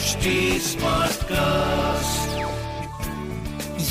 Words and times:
HD 0.00 0.30
Smartcast. 0.66 2.28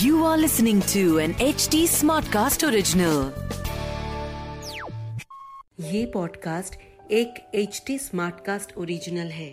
You 0.01 0.25
are 0.25 0.37
listening 0.37 0.79
to 0.93 1.19
an 1.19 1.33
HD 1.47 1.81
Smartcast 1.87 2.63
original. 2.67 3.19
ये 5.81 6.05
podcast 6.13 6.75
एक 7.11 7.37
H 7.55 7.81
T 7.87 7.97
Smartcast 7.99 8.73
original 8.77 9.29
है 9.31 9.49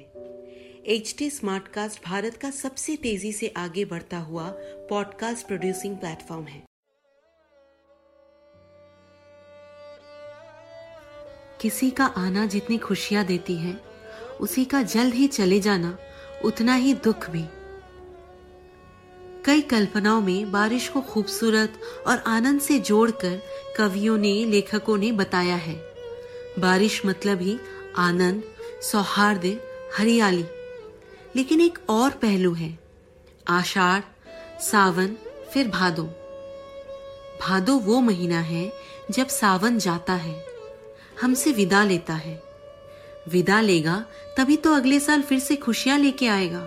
H 0.95 1.15
T 1.19 1.29
Smartcast 1.30 2.02
Bharat 2.06 2.37
का 2.42 2.51
सबसे 2.52 2.96
तेज़ी 3.02 3.32
से 3.32 3.52
आगे 3.57 3.84
बढ़ता 3.93 4.18
हुआ 4.30 4.48
पॉडकास्ट 4.91 5.46
प्रोड्यूसिंग 5.46 5.96
प्लेटफॉर्म 5.96 6.46
है 6.46 6.62
किसी 11.60 11.91
का 11.91 12.07
आना 12.24 12.46
जितनी 12.57 12.79
खुशियाँ 12.88 13.24
देती 13.27 13.57
है 13.59 13.79
उसी 14.41 14.65
का 14.65 14.82
जल्द 14.96 15.15
ही 15.15 15.29
चले 15.29 15.60
जाना 15.60 15.96
उतना 16.45 16.75
ही 16.75 16.95
दुख 16.95 17.30
भी। 17.30 17.45
कई 19.45 19.60
कल्पनाओं 19.60 20.21
में 20.21 20.52
बारिश 20.52 20.88
को 20.88 21.01
खूबसूरत 21.01 21.80
और 22.07 22.19
आनंद 22.19 22.60
से 22.60 22.79
जोड़कर 22.79 23.43
कवियों 23.77 24.19
ने, 24.19 24.45
लेखकों 24.45 24.97
ने 24.97 25.13
बताया 25.13 25.57
है। 25.57 25.95
बारिश 26.59 27.02
मतलब 27.07 27.41
ही 27.41 27.59
आनंद, 27.97 28.43
सौहार्द, 28.83 29.60
हरियाली। 29.97 30.45
लेकिन 31.37 31.60
एक 31.60 31.79
और 31.88 32.10
पहलू 32.10 32.55
है, 32.55 32.79
आषाढ़, 33.49 34.03
सावन, 34.60 35.16
फिर 35.53 35.69
भादो। 35.69 36.03
भादो 37.41 37.79
वो 37.79 38.01
महीना 38.01 38.41
है 38.41 38.73
जब 39.10 39.27
सावन 39.27 39.79
जाता 39.79 40.13
है, 40.13 40.47
हमसे 41.23 41.53
विदा 41.53 41.85
लेता 41.85 42.15
है। 42.15 42.46
विदा 43.29 43.60
लेगा, 43.60 44.05
तभी 44.37 44.57
तो 44.57 44.74
अगले 44.74 44.99
साल 45.01 45.23
फिर 45.23 45.38
से 45.38 45.57
खुशियाँ 45.57 45.99
लेके 45.99 46.27
आएगा। 46.29 46.66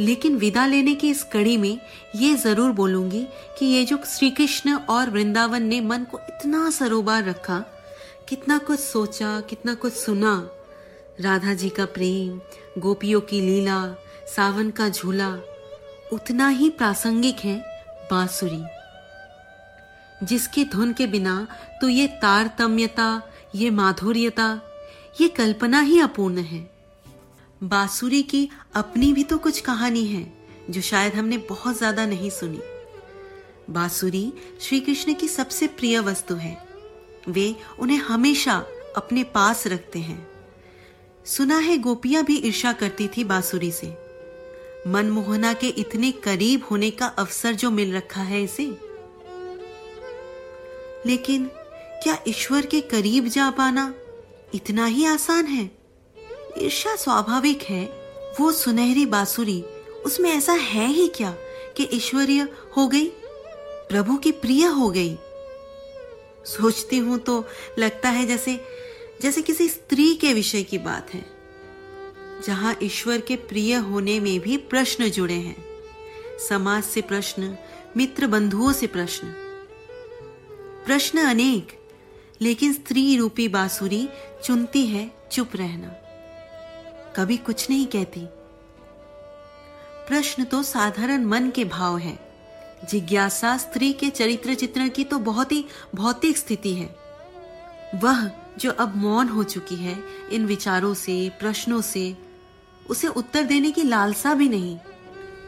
लेकिन 0.00 0.36
विदा 0.36 0.66
लेने 0.66 0.94
की 0.94 1.10
इस 1.10 1.22
कड़ी 1.22 1.56
में 1.56 1.78
ये 2.16 2.34
ज़रूर 2.34 2.72
बोलूँगी 2.72 3.26
कि 3.58 3.66
ये 3.66 3.84
जो 3.84 3.98
श्री 4.06 4.30
कृष्ण 4.30 4.74
और 4.74 5.10
वृंदावन 5.10 5.62
ने 5.62 5.80
मन 5.80 6.04
को 6.04 6.18
इतना 6.20 6.70
सरोबार 6.70 7.24
रखा, 7.24 7.58
कितना 8.28 8.58
कुछ 8.58 8.80
सोचा, 8.80 9.40
कितना 9.40 9.74
कुछ 9.74 9.92
सुना। 9.92 10.50
राधा 11.20 11.54
जी 11.54 11.68
का 11.68 11.84
प्रेम, 11.86 12.40
गोपियों 12.80 13.20
की 13.20 13.40
लीला, 13.40 13.80
सावन 14.26 14.70
का 14.70 14.88
झूला, 14.88 15.28
उतना 16.12 16.48
ही 16.48 16.70
प्रासंगिक 16.70 17.38
है 17.38 17.56
बांसुरी। 18.10 18.62
जिसके 20.26 20.64
धुन 20.64 20.92
के 20.92 21.06
बिना 21.06 21.46
तो 21.80 21.88
ये 21.88 22.06
तारतम्यता, 22.22 23.22
ये 23.54 23.70
माधुर्यता 23.70 24.60
ये 25.16 25.28
कल्पना 25.28 25.80
ही 25.80 25.98
अपूर्ण 26.00 26.38
है। 26.38 26.60
बांसुरी 27.60 28.22
की 28.22 28.48
अपनी 28.74 29.12
भी 29.12 29.24
तो 29.24 29.38
कुछ 29.38 29.60
कहानी 29.60 30.04
है, 30.06 30.32
जो 30.70 30.80
शायद 30.80 31.14
हमने 31.14 31.38
बहुत 31.38 31.78
ज़्यादा 31.78 32.06
नहीं 32.06 32.30
सुनी। 32.30 32.60
बांसुरी 33.70 34.32
श्री 34.60 34.80
कृष्ण 34.80 35.14
की 35.14 35.28
सबसे 35.28 35.66
प्रिय 35.66 35.98
वस्तु 36.00 36.34
है। 36.34 36.56
वे 37.28 37.54
उन्हें 37.78 37.98
हमेशा 37.98 38.54
अपने 38.96 39.24
पास 39.24 39.66
रखते 39.66 39.98
हैं। 39.98 40.26
सुना 41.26 41.58
है 41.58 41.76
गोपियाँ 41.78 42.24
भी 42.24 42.36
ईर्षा 42.38 42.72
करती 42.72 43.08
थी 43.08 43.24
बांसुरी 43.24 43.70
से। 43.72 43.96
मनमोहना 44.86 45.52
के 45.52 45.68
इतने 45.68 46.10
करीब 46.12 46.64
होने 46.70 46.90
का 46.90 47.06
अवसर 47.06 47.52
जो 47.52 47.70
मिल 47.70 47.94
रखा 47.96 48.22
है 48.22 48.42
इसे। 48.44 48.66
लेकिन 51.06 51.46
क्या 52.02 52.18
ईश्वर 52.28 52.66
के 52.66 52.80
करीब 52.80 53.28
जा 53.28 53.50
पाना? 53.50 53.92
इतना 54.54 54.86
ही 54.86 55.04
आसान 55.04 55.46
है। 55.46 55.70
ईर्षा 56.58 56.94
स्वाभाविक 56.96 57.62
है। 57.62 57.84
वो 58.40 58.52
सुनहरी 58.52 59.06
बांसुरी, 59.06 59.62
उसमें 60.06 60.30
ऐसा 60.30 60.52
है 60.52 60.86
ही 60.86 61.08
क्या 61.08 61.30
कि 61.76 61.88
ईश्वरीय 61.92 62.48
हो 62.76 62.86
गई? 62.88 63.08
प्रभु 63.88 64.16
की 64.16 64.32
प्रिय 64.32 64.64
हो 64.66 64.90
गई। 64.90 65.16
सोचती 66.46 66.98
हूँ 66.98 67.18
तो 67.18 67.44
लगता 67.78 68.08
है 68.08 68.26
जैसे 68.26 68.58
जैसे 69.22 69.42
किसी 69.42 69.68
स्त्री 69.68 70.14
के 70.14 70.32
विषय 70.34 70.62
की 70.62 70.78
बात 70.78 71.12
है, 71.14 71.24
जहाँ 72.46 72.76
ईश्वर 72.82 73.20
के 73.20 73.36
प्रिय 73.36 73.74
होने 73.74 74.18
में 74.20 74.38
भी 74.40 74.56
प्रश्न 74.56 75.10
जुड़े 75.10 75.34
हैं। 75.34 75.64
समाज 76.48 76.82
से 76.84 77.00
प्रश्न, 77.00 77.56
मित्र 77.96 78.26
बंधुओं 78.26 78.72
से 78.72 78.86
प्रश्न। 78.86 79.28
प्रश्न 80.86 81.18
अनेक 81.18 81.78
लेकिन 82.42 82.72
स्त्री 82.72 83.16
रूपी 83.16 83.48
बांसुरी 83.48 84.08
चुनती 84.44 84.86
है 84.86 85.10
चुप 85.32 85.50
रहना। 85.54 85.88
कभी 87.16 87.36
कुछ 87.36 87.70
नहीं 87.70 87.86
कहती। 87.86 88.20
प्रश्न 90.08 90.44
तो 90.44 90.62
साधारण 90.62 91.24
मन 91.24 91.50
के 91.50 91.64
भाव 91.64 91.98
है। 91.98 92.32
जिज्ञासा 92.90 93.56
स्त्री 93.56 93.92
के 93.92 94.10
चरित्र 94.10 94.54
चित्रण 94.54 94.88
की 94.88 95.04
तो 95.04 95.18
बहुत 95.18 95.52
ही 95.52 95.64
भौतिक 95.94 96.36
स्थिति 96.36 96.74
है। 96.74 96.96
वह 97.94 98.30
जो 98.58 98.70
अब 98.70 98.96
मौन 98.96 99.28
हो 99.28 99.42
चुकी 99.42 99.74
है, 99.74 100.04
इन 100.32 100.46
विचारों 100.46 100.94
से, 100.94 101.28
प्रश्नों 101.28 101.80
से, 101.80 102.16
उसे 102.90 103.08
उत्तर 103.08 103.42
देने 103.42 103.70
की 103.70 103.82
लालसा 103.82 104.34
भी 104.34 104.48
नहीं। 104.48 104.78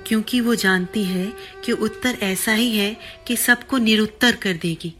क्योंकि 0.06 0.40
वो 0.40 0.54
जानती 0.54 1.04
है 1.04 1.32
कि 1.64 1.72
उत्तर 1.72 2.18
ऐसा 2.22 2.52
ही 2.52 2.78
है 2.78 2.96
कि 3.26 3.36
सबको 3.36 3.78
निरुत्तर 3.78 4.36
कर 4.36 4.52
देगी। 4.52 4.94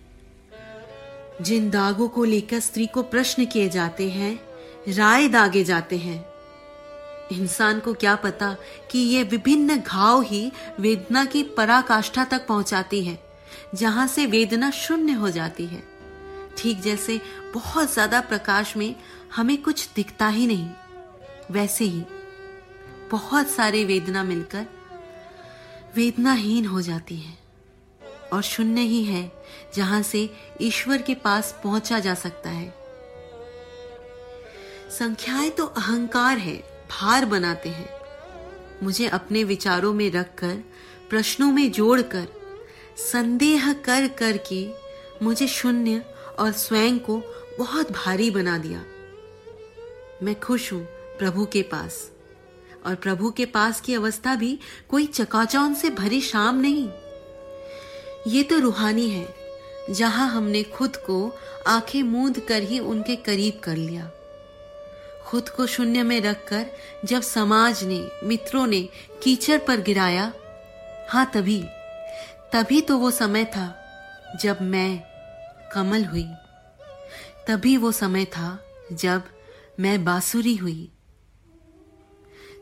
जिन 1.41 1.69
दागों 1.71 2.09
को 2.09 2.25
लेकर 2.25 2.61
स्त्री 2.61 2.87
को 2.87 3.03
प्रश्न 3.05 3.45
किए 3.45 3.69
जाते 3.69 4.09
हैं, 4.11 4.39
राय 4.89 5.28
दागे 5.28 5.65
जाते 5.65 5.97
हैं। 5.99 6.25
इंसान 7.33 7.81
को 7.81 7.95
क्या 7.95 8.15
पता 8.17 8.55
कि 8.91 8.99
ये 8.99 9.22
विभिन्न 9.22 9.77
घाव 9.78 10.23
ही 10.23 10.50
वेदना 10.81 11.25
की 11.25 11.43
पराकाष्ठा 11.56 12.25
तक 12.25 12.47
पहुंचाती 12.47 13.03
है, 13.05 13.19
जहाँ 13.75 14.06
से 14.06 14.27
वेदना 14.27 14.71
शून्य 14.71 15.12
हो 15.12 15.31
जाती 15.31 15.67
है। 15.67 15.83
ठीक 16.59 16.81
जैसे 16.81 17.21
बहुत 17.55 17.93
ज़्यादा 17.93 18.21
प्रकाश 18.21 18.77
में 18.77 18.94
हमें 19.37 19.56
कुछ 19.62 19.89
दिखता 19.97 20.28
ही 20.28 20.47
नहीं, 20.47 20.69
वैसे 21.50 21.84
ही 21.84 22.05
बहुत 23.11 23.49
सारे 23.50 23.84
वेदना 23.84 24.23
मिलकर 24.25 24.67
वेदनाहीन 25.97 26.67
हो 26.67 26.81
जाती 26.83 27.17
है। 27.17 27.44
और 28.34 28.43
शून्य 28.43 28.81
ही 28.81 29.05
है, 29.05 29.33
जहाँ 29.75 30.03
से 30.03 30.31
ईश्वर 30.61 31.03
के 31.03 31.15
पास 31.15 31.61
पहुँचा 31.65 31.99
जा 31.99 32.15
सकता 32.15 32.50
है। 32.50 32.75
संख्याएँ 34.91 35.50
तो 35.50 35.67
अहंकार 35.67 36.39
है, 36.39 36.56
भार 36.91 37.25
बनाते 37.25 37.69
हैं। 37.69 37.89
मुझे 38.83 39.06
अपने 39.09 39.44
विचारों 39.44 39.93
में 39.93 40.11
रखकर, 40.11 40.55
प्रश्नों 41.11 41.53
में 41.53 41.71
जोड़कर, 41.73 42.27
संदेह 43.12 43.73
कर 43.73 44.09
कर 44.09 44.37
के 44.53 44.67
मुझे 45.23 45.47
शून्य 45.49 46.05
और 46.39 46.53
स्वयं 46.53 46.99
को 46.99 47.23
बहुत 47.59 47.93
भारी 47.93 48.31
बना 48.31 48.59
दिया। 48.59 48.84
मैं 50.23 50.41
खुश 50.41 50.73
हूँ 50.73 50.85
प्रभु 51.19 51.44
के 51.47 51.62
पास, 51.62 52.11
और 52.87 52.94
प्रभु 52.94 53.31
के 53.31 53.44
पास 53.47 53.81
की 53.81 53.94
अवस्था 53.94 54.35
भी 54.35 54.58
कोई 54.88 55.06
चकाचौन 55.06 55.75
से 55.75 55.91
भरी 55.91 56.20
शाम 56.20 56.61
नहीं। 56.61 56.88
ये 58.26 58.43
तो 58.43 58.59
रूहानी 58.59 59.09
है, 59.09 59.26
जहाँ 59.91 60.29
हमने 60.29 60.62
खुद 60.62 60.97
को 60.97 61.17
आँखें 61.67 62.03
मूंद 62.03 62.38
कर 62.41 62.62
ही 62.62 62.79
उनके 62.79 63.17
करीब 63.17 63.61
कर 63.65 63.76
लिया। 63.76 64.11
खुद 65.26 65.49
को 65.49 65.67
शून्य 65.67 66.03
में 66.03 66.21
रखकर 66.21 66.67
जब 67.05 67.23
समाज 67.23 67.85
ने, 67.85 68.09
मित्रों 68.25 68.67
ने 68.67 68.81
कीचड़ 69.23 69.59
पर 69.59 69.81
गिराया 69.81 70.32
हाँ 71.09 71.31
तभी 71.35 71.62
तभी 72.53 72.81
तो 72.81 72.99
वो 72.99 73.11
समय 73.11 73.44
था 73.44 73.75
जब 74.41 74.62
मैं 74.62 75.03
कमल 75.73 76.05
हुई। 76.05 76.27
तभी 77.49 77.77
वो 77.77 77.93
समय 77.93 78.25
था 78.25 78.59
जब 78.93 79.23
मैं 79.81 80.05
बांसुरी 80.05 80.55
हुई। 80.56 80.91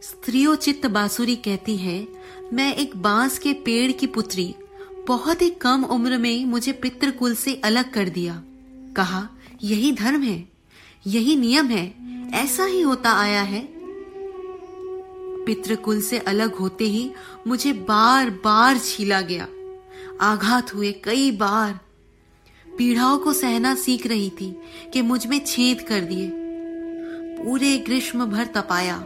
स्त्रियों 0.02 0.54
चित्त 0.56 0.86
बांसुरी 0.86 1.36
कहती 1.36 1.76
है, 1.76 2.06
मैं 2.52 2.74
एक 2.74 2.96
बाँस 2.96 3.38
के 3.38 3.52
पेड़ 3.52 3.92
की 3.92 4.06
पुत्री 4.06 4.54
बहुत 5.06 5.42
ही 5.42 5.50
कम 5.50 5.84
उम्र 5.84 6.18
में 6.18 6.44
मुझे 6.44 6.72
पितृकुल 6.72 7.34
से 7.34 7.54
अलग 7.54 7.92
कर 7.92 8.08
दिया। 8.08 8.42
कहा, 8.96 9.28
यही 9.62 9.92
धर्म 9.92 10.22
है, 10.22 10.48
यही 11.06 11.36
नियम 11.36 11.66
है, 11.66 11.94
ऐसा 12.34 12.64
ही 12.64 12.80
होता 12.80 13.12
आया 13.12 13.42
है। 13.42 13.68
पितृकुल 15.44 16.02
से 16.02 16.18
अलग 16.18 16.54
होते 16.54 16.84
ही 16.84 17.10
मुझे 17.46 17.72
बार 17.72 18.30
बार 18.30 18.78
छीला 18.78 19.20
गया। 19.20 19.48
आघात 20.20 20.74
हुए 20.74 20.92
कई 20.92 21.30
बार। 21.30 21.78
पीड़ाओं 22.78 23.18
को 23.18 23.32
सहना 23.32 23.74
सीख 23.74 24.06
रही 24.06 24.30
थी 24.30 24.56
कि 24.92 25.02
मुझमें 25.02 25.44
छेद 25.46 25.80
कर 25.80 26.00
दिए। 26.00 26.30
पूरे 27.44 27.78
ग्रीष्म 27.78 28.26
भर 28.26 28.46
तपाया। 28.46 28.98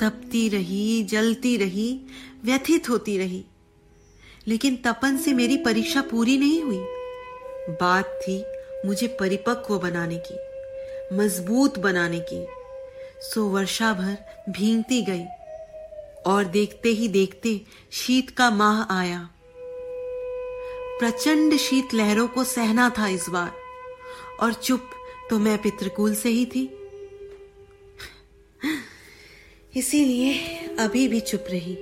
तपती 0.00 0.48
रही, 0.48 1.02
जलती 1.02 1.56
रही 1.56 2.00
व्यथित 2.44 2.88
होती 2.88 3.18
रही। 3.18 3.44
लेकिन 4.46 4.76
तपन 4.76 5.16
से 5.16 5.32
मेरी 5.32 5.56
परीक्षा 5.56 6.00
पूरी 6.00 6.38
नहीं 6.38 6.62
हुई। 6.62 6.80
बात 7.70 8.20
थी 8.22 8.44
मुझे 8.86 9.06
परिपक्व 9.20 9.78
बनाने 9.78 10.22
की, 10.26 11.16
मज़बूत 11.16 11.78
बनाने 11.78 12.20
की। 12.20 12.46
सो 13.22 13.44
वर्षा 13.44 13.92
भर 13.92 14.16
भींगती 14.48 15.02
गई 15.02 15.24
और 16.26 16.44
देखते 16.44 16.88
ही 16.88 17.08
देखते 17.08 17.60
शीत 17.92 18.30
का 18.30 18.50
माह 18.50 18.82
आया। 18.82 19.28
प्रचंड 21.00 21.56
शीत 21.56 21.94
लहरों 21.94 22.28
को 22.28 22.44
सहना 22.44 22.90
था 22.98 23.08
इस 23.08 23.28
बार, 23.28 23.52
और 24.40 24.52
चुप 24.52 24.90
तो 25.30 25.38
मैं 25.38 25.58
पितृकुल 25.58 26.14
से 26.14 26.28
ही 26.28 26.46
थी। 26.46 26.68
इसीलिए 29.76 30.34
अभी 30.78 31.08
भी 31.08 31.20
चुप 31.20 31.44
रही। 31.50 31.78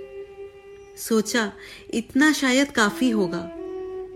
सोचा, 1.09 1.53
इतना 1.95 2.33
शायद 2.33 2.71
काफ़ी 2.71 3.11
होगा। 3.11 3.51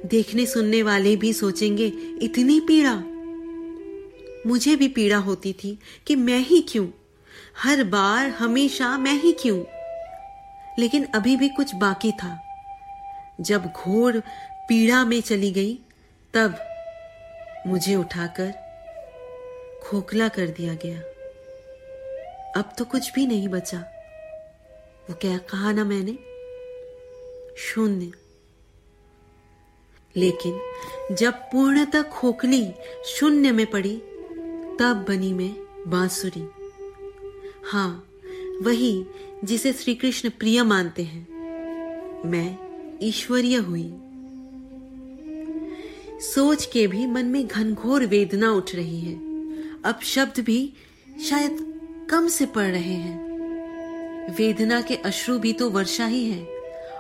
देखने 0.06 0.46
सुनने 0.46 0.82
वाले 0.82 1.16
भी 1.16 1.32
सोचेंगे, 1.32 1.86
इतनी 2.22 2.60
पीड़ा। 2.60 3.02
मुझे 4.46 4.76
भी 4.76 4.88
पीड़ा 4.88 5.16
होती 5.16 5.52
थी 5.52 5.78
कि 6.06 6.16
मैं 6.16 6.38
ही 6.38 6.60
क्यों? 6.60 6.88
हर 7.58 7.84
बार, 7.84 8.26
हमेशा 8.26 8.98
मैं 8.98 9.20
ही 9.22 9.32
क्यों? 9.32 9.64
लेकिन 10.78 11.04
अभी 11.04 11.36
भी 11.36 11.48
कुछ 11.48 11.74
बाकी 11.74 12.12
था। 12.12 12.40
जब 13.40 13.66
घोर 13.66 14.20
पीड़ा 14.68 15.04
में 15.04 15.20
चली 15.20 15.52
गई, 15.52 15.78
तब 16.34 16.58
मुझे 17.66 17.94
उठाकर 17.96 18.54
खोखला 19.82 20.28
कर 20.28 20.46
दिया 20.46 20.74
गया। 20.74 20.98
अब 22.56 22.72
तो 22.78 22.84
कुछ 22.84 23.12
भी 23.12 23.26
नहीं 23.26 23.48
बचा। 23.48 23.78
वो 25.10 25.14
क्या 25.14 25.38
कहा 25.38 25.72
ना 25.72 25.84
मैंने? 25.84 26.33
शून्य। 27.58 28.12
लेकिन 30.16 30.60
जब 31.14 31.32
पूर्णतः 31.32 32.02
खोखली 32.02 32.72
शून्य 33.06 33.52
में 33.52 33.66
पड़ी, 33.66 33.96
तब 34.80 35.04
बनी 35.08 35.32
मैं 35.32 35.56
बांसुरी। 35.90 36.48
हाँ 37.64 38.08
वही 38.62 39.04
जिसे 39.44 39.72
श्री 39.72 39.94
कृष्ण 39.94 40.30
प्रिय 40.30 40.62
मानते 40.62 41.02
हैं। 41.02 41.34
मैं 42.30 42.58
ईश्वरीय 43.02 43.56
हुई। 43.56 43.94
सोच 46.20 46.66
के 46.66 46.86
भी 46.86 47.06
मन 47.06 47.26
में 47.26 47.46
घनघोर 47.46 48.06
वेदना 48.06 48.52
उठ 48.52 48.74
रही 48.74 49.00
है। 49.00 49.14
अब 49.82 50.00
शब्द 50.02 50.40
भी 50.40 50.72
शायद 51.24 51.80
कम 52.10 52.28
से 52.28 52.46
पड़ 52.46 52.70
रहे 52.70 52.94
हैं। 52.94 53.24
वेदना 54.36 54.80
के 54.80 54.96
अश्रु 54.96 55.38
भी 55.38 55.52
तो 55.52 55.70
वर्षा 55.70 56.06
ही 56.06 56.30
है। 56.30 56.53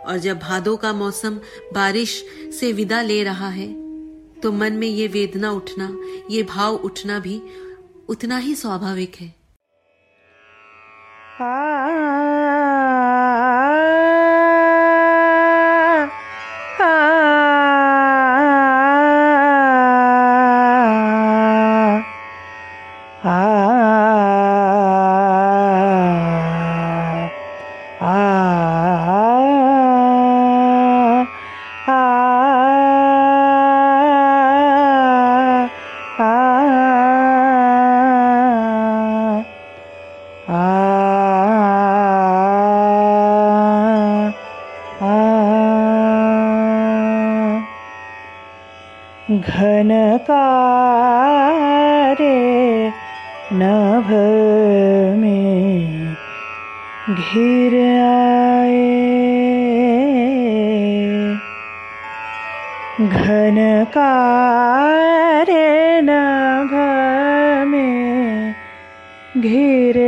और 0.06 0.18
जब 0.18 0.38
भादों 0.38 0.76
का 0.76 0.92
मौसम 0.92 1.40
बारिश 1.74 2.24
से 2.60 2.72
विदा 2.72 3.00
ले 3.02 3.22
रहा 3.24 3.48
है 3.48 3.68
तो 4.40 4.52
मन 4.52 4.72
में 4.72 4.88
ये 4.88 5.06
वेदना 5.08 5.50
उठना, 5.50 5.88
ये 6.30 6.42
भाव 6.42 6.74
उठना 6.74 7.18
भी 7.18 7.40
उतना 8.08 8.38
ही 8.38 8.54
स्वाभाविक 8.54 9.16
है। 9.16 9.34
घनकारे 50.30 50.84
नभ 53.52 54.08
में 55.20 56.14
घिर 57.10 57.74
आए। 58.04 59.04
घनकारे 63.00 64.00
नभ 66.00 66.72
में 67.68 68.54
घिर 69.36 69.98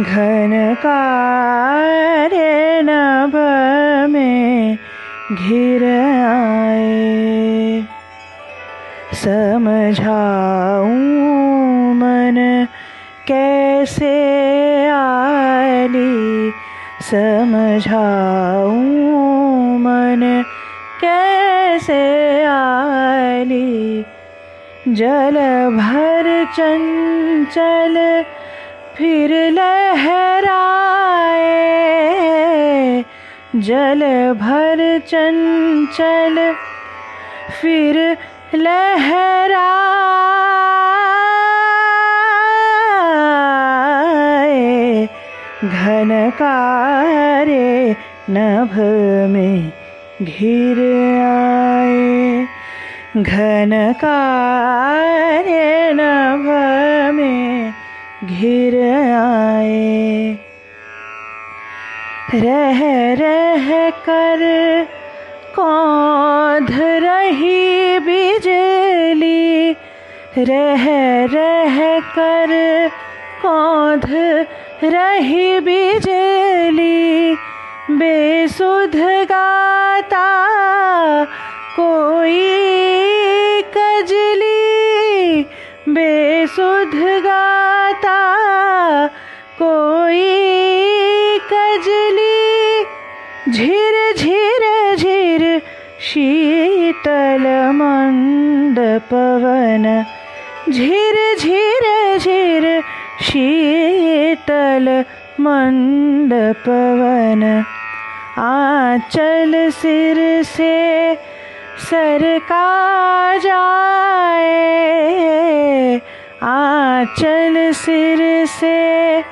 घनकारे 0.04 2.82
नभ 2.82 3.32
में 4.10 4.78
घिर 5.32 5.84
आए। 6.24 7.84
समझाऊं 9.12 10.94
मन 11.94 12.66
कैसे 13.28 14.86
आली? 14.86 16.52
समझाऊं 17.10 18.84
मन 19.78 20.44
कैसे 21.00 22.44
आली? 22.44 24.04
जल 24.88 25.36
भर 25.76 26.46
चंचल 26.56 28.24
फिर 28.98 29.32
लहराए, 29.50 30.44
जल 33.56 34.00
भर 34.42 34.82
चंचल, 35.08 36.36
फिर 37.60 37.96
लहराए 38.54 39.84
घनकारे 45.64 47.66
नभ 48.30 48.74
में 49.32 49.72
घिर 50.22 50.78
आए, 51.24 52.46
घन 53.16 53.70
घनकारे 53.70 53.92
नभ 55.92 56.46
में 57.14 57.33
घिर 58.26 58.74
आए। 59.14 60.38
रह 62.34 62.80
रह 63.14 63.90
कर 63.90 64.40
कौध 65.58 66.70
रही 66.80 67.98
बिजली। 67.98 69.72
रह 70.38 70.84
रह 71.34 72.00
कर 72.00 72.90
कौध 73.42 74.10
रही 74.84 75.60
बिजली। 75.60 77.34
बेसुध 77.90 78.96
गाता 79.24 80.28
कोई 81.76 82.42
कजली। 83.76 84.64
बेसुध 86.54 86.94
गाता, 87.24 88.18
कोई 89.58 91.38
कजली 91.50 92.84
झिर 93.52 93.94
झिर 94.16 94.62
झिर 94.96 95.42
शीतल 96.08 97.46
मंद 97.74 98.78
पवन, 99.10 99.86
झिर 100.72 101.16
झिर 101.38 101.84
झिर 102.18 102.64
शीतल 103.22 104.88
मंडपवन 105.40 107.42
आंचल 108.42 109.68
सिर 109.72 110.18
से 110.56 110.74
सरका 111.90 112.66
जाए 113.44 114.74
आंचल 116.46 117.72
सिर 117.72 118.46
से 118.46 119.22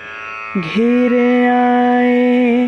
घिर 0.58 1.14
आए। 1.52 2.68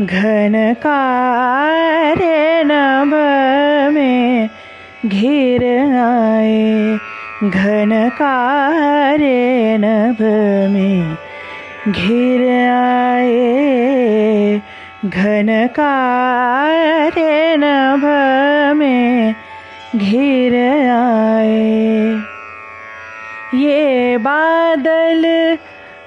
घन 0.00 0.74
कारे 0.78 2.62
नभ 2.64 3.14
में 3.94 4.48
घिर 5.06 5.62
आए। 5.94 6.98
घन 7.44 7.90
कारे 8.18 9.76
नभ 9.80 10.20
में 10.72 11.16
घिर 11.92 12.42
आए 12.70 14.60
घन 15.04 15.50
कारे 15.76 17.56
नभ 17.56 18.04
में 18.76 19.34
घिर 19.96 20.54
आए 20.90 22.16
ये 23.60 24.16
बादल 24.20 25.22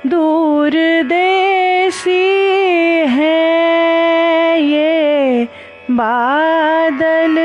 दूर 0.10 0.72
देसी 1.04 2.22
है। 3.10 3.36
ये 4.62 5.48
बादल 5.92 7.36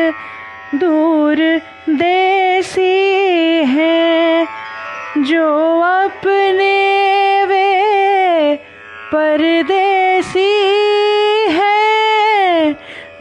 दूर 0.74 1.36
देसी 1.90 2.84
है, 3.64 4.46
जो 5.18 5.48
अपने 5.80 7.44
वे 7.44 8.54
परदेसी 9.12 10.48
है, 11.50 12.72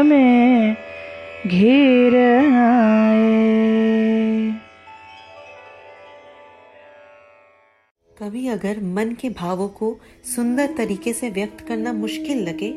में 0.07 0.77
घिर 1.47 2.17
आए। 2.17 3.39
कभी 8.11 8.49
अगर 8.49 8.81
मन 8.81 9.13
के 9.21 9.31
भावों 9.31 9.69
को 9.69 9.97
सुंदर 10.37 10.75
तरीके 10.79 11.13
से 11.13 11.31
व्यक्त 11.31 11.61
करना 11.69 11.93
मुश्किल 11.93 12.43
लगे 12.49 12.71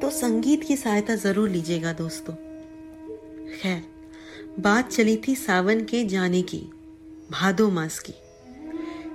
तो 0.00 0.10
संगीत 0.10 0.64
की 0.64 0.76
सहायता 0.76 1.14
ज़रूर 1.16 1.48
लीजिएगा 1.48 1.92
दोस्तों। 1.92 2.34
खैर, 3.54 3.82
बात 4.60 4.88
चली 4.88 5.16
थी 5.28 5.34
सावन 5.34 5.80
के 5.80 6.04
जाने 6.04 6.42
की, 6.42 6.58
भादो 7.30 7.70
मास 7.70 7.98
की। 7.98 8.12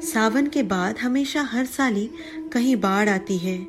सावन 0.04 0.48
के 0.48 0.64
बाद 0.64 0.98
हमेशा 0.98 1.42
हर 1.42 1.66
साल 1.66 1.96
ही 1.96 2.10
कहीं 2.54 2.76
बाढ़ 2.76 3.10
आती 3.10 3.38
है, 3.38 3.68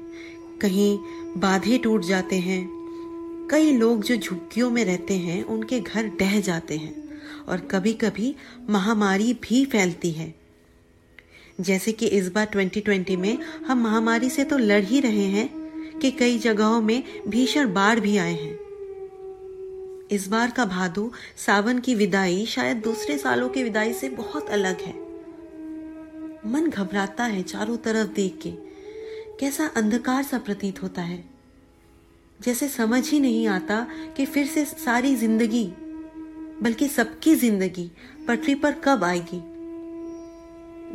कहीं 0.61 0.99
बाधे 1.37 1.79
टूट 1.79 2.05
जाते 2.05 2.37
हैं। 2.37 2.69
कई 3.51 3.73
लोग 3.73 4.03
जो 4.03 4.17
झुग्गियों 4.17 4.71
में 4.71 4.85
रहते 4.85 5.15
हैं, 5.15 5.45
उनके 5.45 5.81
घर 5.81 6.11
ढह 6.21 6.41
जाते 6.41 6.77
हैं 6.77 7.23
और 7.49 7.61
कभी 7.61 7.93
कभी 7.93 8.35
महामारी 8.71 9.33
भी 9.35 9.65
फैलती 9.65 10.11
है। 10.11 10.35
जैसे 11.61 11.93
कि 11.93 12.07
इस 12.07 12.29
बार 12.33 12.51
2020 12.57 13.17
में 13.17 13.39
हम 13.67 13.83
महामारी 13.83 14.31
से 14.31 14.45
तो 14.45 14.59
लड़ 14.59 14.85
ही 14.85 15.01
रहे 15.01 15.25
हैं 15.25 15.49
कि 15.99 16.11
कई 16.11 16.39
जगहों 16.39 16.81
में 16.81 17.03
भीषण 17.29 17.73
बाढ़ 17.75 18.01
भी 18.01 18.17
आए 18.17 18.35
हैं। 18.35 18.59
इस 20.11 20.29
बार 20.29 20.51
का 20.51 20.65
भादो 20.65 21.13
सावन 21.37 21.79
की 21.79 21.95
विदाई 21.95 22.47
शायद 22.47 22.77
दूसरे 22.77 23.19
सालों 23.19 23.49
की 23.49 23.63
विदाई 23.63 23.93
से 23.93 24.09
बहुत 24.09 24.51
अलग 24.51 24.81
है। 24.81 25.04
मन 26.47 26.69
घबराता 26.69 27.25
है 27.25 27.43
चारों 27.43 27.77
तरफ़ 27.77 28.09
देख 28.09 28.39
के। 28.43 28.51
कैसा 29.41 29.67
अंधकार 29.77 30.23
सा 30.23 30.39
प्रतीत 30.39 30.83
होता 30.83 31.03
है। 31.03 31.25
जैसे 32.41 32.69
समझ 32.69 33.09
ही 33.11 33.21
नहीं 33.21 33.47
आता 33.49 33.87
कि 34.17 34.27
फिर 34.27 34.47
से 34.47 34.65
सारी 34.65 35.15
ज़िंदगी, 35.17 35.65
बल्कि 36.63 36.89
सबकी 36.89 37.35
ज़िंदगी 37.35 37.91
पटरी 38.29 38.55
पर 38.55 38.73
कब 38.73 39.05
आएगी। 39.05 39.41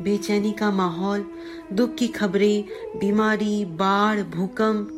बेचैनी 0.04 0.52
का 0.52 0.72
माहौल, 0.72 1.26
दुख 1.74 1.96
की 1.96 2.08
खबरें, 2.08 2.64
बीमारी, 3.00 3.66
बाढ़, 3.66 4.22
भूकंप। 4.22 4.96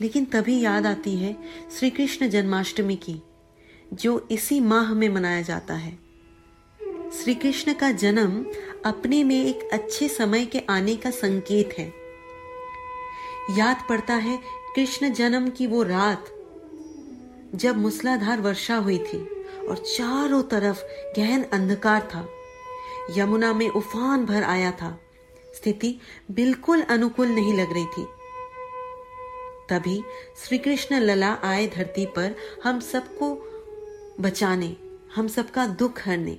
लेकिन 0.00 0.24
तभी 0.24 0.60
याद 0.60 0.86
आती 0.86 1.16
है 1.16 1.36
श्री 1.78 1.90
कृष्ण 1.90 2.28
जन्माष्टमी 2.28 2.96
की, 2.96 3.20
जो 3.94 4.28
इसी 4.30 4.60
माह 4.60 4.94
में 4.94 5.08
मनाया 5.08 5.42
जाता 5.42 5.74
है। 5.74 5.98
श्री 7.12 7.34
कृष्ण 7.34 7.72
का 7.74 7.90
जन्म 7.92 8.44
अपने 8.84 9.24
में 9.24 9.46
एक 9.46 9.68
अच्छे 9.72 10.08
समय 10.08 10.46
के 10.46 10.62
आने 10.70 10.96
का 10.96 11.10
संकेत 11.10 11.74
है। 11.78 11.92
याद 13.58 13.76
पड़ता 13.88 14.14
है 14.14 14.38
कृष्ण 14.76 15.12
जन्म 15.12 15.50
की 15.50 15.66
वो 15.66 15.82
रात 15.82 16.24
जब 17.54 17.76
मूसलाधार 17.76 18.40
वर्षा 18.40 18.76
हुई 18.76 18.98
थी 18.98 19.44
और 19.68 19.76
चारों 19.76 20.42
तरफ़ 20.42 20.82
गहन 21.16 21.42
अंधकार 21.42 22.02
था। 22.02 22.28
यमुना 23.16 23.52
में 23.52 23.68
उफान 23.68 24.24
भर 24.24 24.42
आया 24.42 24.70
था। 24.70 25.00
स्थिति 25.54 26.00
बिल्कुल 26.30 26.82
अनुकूल 26.82 27.28
नहीं 27.28 27.54
लग 27.54 27.72
रही 27.72 27.86
थी। 27.86 28.06
तभी 29.68 30.04
श्री 30.44 30.58
कृष्ण 30.58 31.00
लला 31.00 31.32
आए 31.32 31.66
धरती 31.66 32.06
पर 32.06 32.36
हम 32.64 32.80
सबको 32.80 33.52
बचाने, 34.20 34.76
हम 35.14 35.28
सबका 35.28 35.66
दुख 35.66 36.08
हरने। 36.08 36.38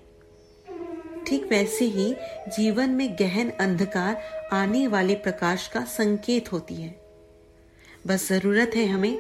ठीक 1.28 1.48
वैसे 1.52 1.86
ही 1.86 2.14
जीवन 2.58 2.90
में 2.90 3.16
गहन 3.20 3.50
अंधकार 3.60 4.22
आने 4.54 4.86
वाले 4.88 5.16
प्रकाश 5.18 5.68
का 5.68 5.82
संकेत 5.90 6.52
होती 6.52 6.76
है। 6.76 6.96
बस 8.08 8.28
ज़रूरत 8.30 8.72
है 8.76 8.86
हमें 8.86 9.20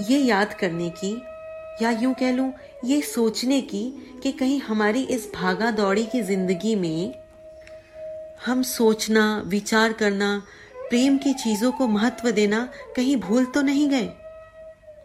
ये 0.00 0.18
याद 0.18 0.54
करने 0.54 0.88
की, 0.94 1.12
या 1.82 1.90
यूँ 1.92 2.14
कह 2.14 2.32
लूँ, 2.32 2.52
ये 2.84 3.00
सोचने 3.02 3.60
की 3.62 3.84
कि 4.22 4.32
कहीं 4.32 4.60
हमारी 4.60 5.02
इस 5.06 5.30
भागा 5.34 5.70
दौड़ी 5.70 6.04
की 6.04 6.22
ज़िंदगी 6.22 6.74
में 6.76 7.14
हम 8.46 8.62
सोचना, 8.62 9.42
विचार 9.46 9.92
करना, 9.92 10.42
प्रेम 10.88 11.18
की 11.18 11.32
चीज़ों 11.34 11.70
को 11.72 11.86
महत्व 11.88 12.30
देना 12.30 12.68
कहीं 12.96 13.16
भूल 13.18 13.44
तो 13.44 13.62
नहीं 13.62 13.88
गए। 13.88 14.10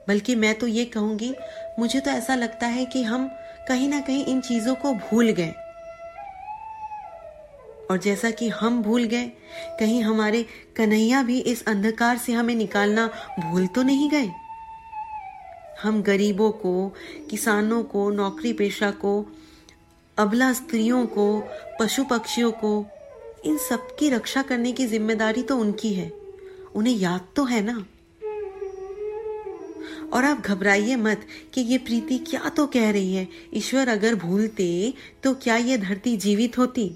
बल्कि 0.08 0.36
मैं 0.36 0.54
तो 0.56 0.68
ये 0.68 0.86
कहूँगी, 0.86 1.34
मुझे 1.80 2.00
तो 2.00 2.12
ऐसा 2.12 2.36
लगता 2.36 2.68
है 2.68 2.86
कि 2.86 3.04
हम 3.04 3.30
कहीं 3.68 3.90
ना 3.90 4.00
कहीं 4.00 4.26
इन 4.26 4.42
चीज़ों 4.42 4.76
को 4.76 4.94
भूल 4.96 5.30
गए। 5.30 5.54
और 7.92 7.98
जैसा 7.98 8.32
कि 8.32 8.50
हम 8.50 8.84
भूल 8.84 9.04
गए, 9.04 9.26
कहीं 9.80 10.04
हमारे 10.04 10.46
कन्हैया 10.76 11.24
भी 11.24 11.40
इस 11.40 11.66
अंधकार 11.68 12.18
से 12.18 12.32
हमें 12.32 12.56
निकालना 12.56 13.10
भूल 13.40 13.68
तो 13.68 13.84
नहीं 13.84 14.10
गए? 14.10 14.32
हम 15.84 16.02
गरीबों 16.02 16.52
को, 16.52 16.94
किसानों 17.30 17.84
को, 17.84 18.10
नौकरी 18.10 18.54
पेशा 18.54 18.92
को, 18.92 19.26
अबला 20.18 20.54
स्त्रियों 20.54 21.06
को, 21.06 21.44
पशु 21.80 22.04
पक्षियों 22.04 22.52
को, 22.52 22.86
इन 23.46 23.58
सब 23.58 23.96
की 23.96 24.10
रक्षा 24.10 24.42
करने 24.42 24.72
की 24.72 24.86
ज़िम्मेदारी 24.86 25.44
तो 25.44 25.58
उनकी 25.58 25.94
है। 25.94 26.12
उन्हें 26.76 26.96
याद 26.96 27.22
तो 27.36 27.44
है 27.44 27.62
ना? 27.62 27.86
और 30.14 30.26
आप 30.26 30.42
घबराइए 30.42 30.96
मत 30.96 31.22
कि 31.54 31.62
ये 31.62 31.78
प्रीति 31.78 32.18
क्या 32.18 32.50
तो 32.50 32.68
कह 32.68 32.92
रही 32.92 33.16
है। 33.16 33.28
ईश्वर 33.54 33.88
अगर 33.88 34.16
भूलते 34.16 34.94
तो 35.24 35.34
क्या 35.34 35.56
ये 35.58 35.78
धरती 35.78 36.18
जीवित 36.18 36.58
होती? 36.58 36.96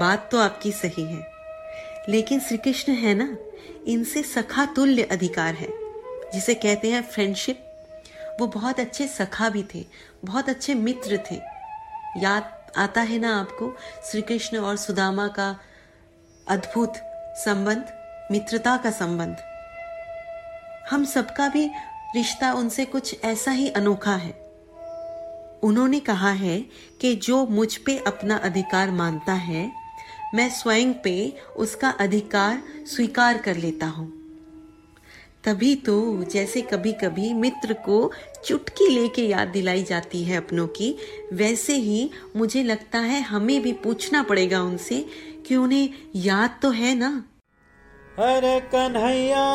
बात 0.00 0.28
तो 0.32 0.38
आपकी 0.38 0.72
सही 0.72 1.04
है। 1.04 1.26
लेकिन 2.08 2.40
श्री 2.40 2.56
कृष्ण 2.56 2.92
है 2.92 3.14
ना, 3.14 3.36
इनसे 3.86 4.22
सखा 4.22 4.64
तुल्य 4.64 5.02
अधिकार 5.02 5.54
है। 5.54 5.68
जिसे 6.34 6.54
कहते 6.54 6.90
हैं 6.90 7.02
फ्रेंडशिप 7.02 7.66
वो 8.40 8.46
बहुत 8.46 8.80
अच्छे 8.80 9.08
सखा 9.08 9.48
भी 9.48 9.64
थे, 9.74 9.86
बहुत 10.24 10.48
अच्छे 10.48 10.74
मित्र 10.74 11.20
थे। 11.30 11.34
याद 12.16 12.72
आता 12.76 13.00
है 13.00 13.18
ना 13.18 13.40
आपको 13.40 13.76
श्री 14.10 14.22
कृष्ण 14.22 14.58
और 14.58 14.76
सुदामा 14.76 15.28
का 15.28 15.60
अद्भुत 16.48 16.92
संबंध, 17.36 17.92
मित्रता 18.32 18.76
का 18.76 18.90
संबंध। 18.90 19.36
हम 20.90 21.04
सबका 21.04 21.48
भी 21.48 21.70
रिश्ता 22.16 22.52
उनसे 22.52 22.84
कुछ 22.84 23.24
ऐसा 23.24 23.50
ही 23.50 23.70
अनोखा 23.70 24.16
है। 24.16 24.32
उन्होंने 25.62 26.00
कहा 26.00 26.30
है 26.30 26.60
कि 27.00 27.14
जो 27.14 27.46
मुझ 27.46 27.76
पे 27.76 27.98
अपना 28.06 28.36
अधिकार 28.36 28.90
मानता 28.90 29.32
है 29.32 29.79
मैं 30.34 30.50
स्वयं 30.50 30.92
पे 30.94 31.36
उसका 31.56 31.88
अधिकार 31.90 32.62
स्वीकार 32.86 33.38
कर 33.38 33.56
लेता 33.56 33.86
हूँ। 33.86 34.12
तभी 35.44 35.74
तो 35.76 36.24
जैसे 36.24 36.60
कभी 36.60 36.92
कभी 36.92 37.32
मित्र 37.32 37.72
को 37.72 38.12
चुटकी 38.44 38.88
लेके 38.88 39.22
याद 39.22 39.48
दिलाई 39.48 39.82
जाती 39.82 40.24
है 40.24 40.36
अपनों 40.36 40.66
की, 40.66 40.96
वैसे 41.32 41.74
ही 41.74 42.10
मुझे 42.36 42.62
लगता 42.62 42.98
है 42.98 43.20
हमें 43.20 43.62
भी 43.62 43.72
पूछना 43.72 44.22
पड़ेगा 44.22 44.62
उनसे 44.62 45.06
कि 45.46 45.56
उन्हें 45.56 45.88
याद 46.16 46.58
तो 46.62 46.70
है 46.70 46.94
ना? 46.94 47.24
अरे 48.18 48.60
कन्हैया 48.60 49.46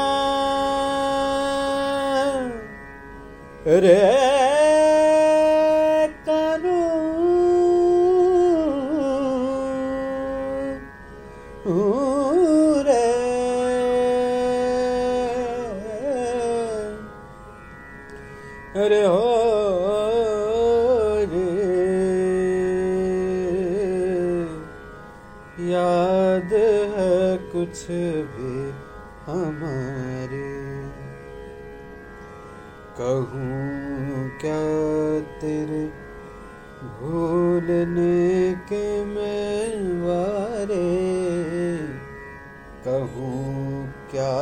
कहूँ, 42.87 43.87
क्या 44.11 44.33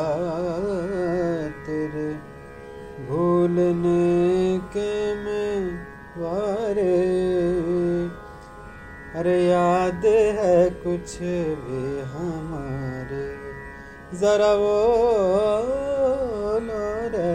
तेरे 1.66 2.10
भूलने 3.08 4.58
के 4.76 4.90
मैं 5.16 5.60
वारे 6.18 6.96
अरे 9.20 9.38
याद 9.44 10.06
है 10.40 10.70
कुछ 10.84 11.18
भी 11.20 11.84
हमारे, 12.12 13.24
जरा 14.20 14.54
वो 14.54 14.78
रे 17.14 17.34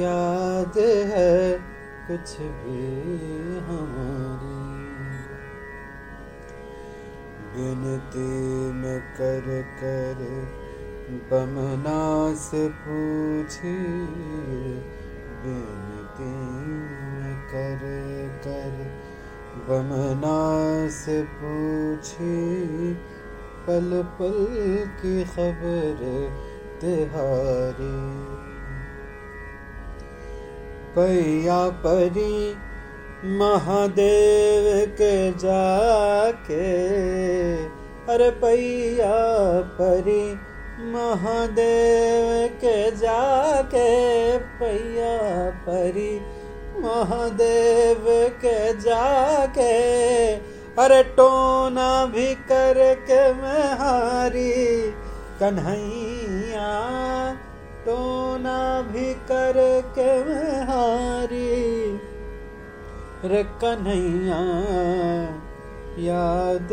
याद 0.00 0.78
है 1.12 1.32
कुछ 2.08 2.36
भी 2.38 3.49
बिनती 7.60 8.72
में 8.72 9.00
कर 9.00 9.62
कर 9.62 10.18
बमना 11.30 12.34
से 12.34 12.68
पूछी। 12.68 13.76
बिनती 15.44 16.34
में 17.16 17.42
कर 17.42 17.80
कर 18.44 19.00
बमना 19.68 20.40
से 20.88 21.22
पूछी। 21.22 22.54
पल 23.66 24.02
पल 24.02 24.46
की 25.02 25.24
खबर 25.24 25.98
तिहारी। 26.80 28.00
पैया 30.94 31.68
परी 31.68 32.54
महादेव 33.24 34.66
के 34.90 35.14
जाके 35.32 36.68
अरे 38.12 38.30
पैया 38.40 39.18
परी 39.80 40.22
महादेव 40.92 42.30
के 42.62 42.76
जाके 42.96 43.88
पैया 44.60 45.18
परी 45.66 46.14
महादेव 46.80 48.04
के 48.44 48.58
जाके 48.80 49.74
अरे 50.82 51.02
टोना 51.18 51.90
भी 52.06 52.34
करके 52.50 53.22
मैं 53.32 53.68
हारी 53.80 54.52
कन्हैया, 55.40 56.70
टोना 57.84 58.60
भी 58.82 59.12
करके 59.30 60.08
मैं 60.24 60.62
हारी। 60.68 61.49
रे 63.24 63.42
कन्हैया, 63.62 64.38
याद 65.98 66.72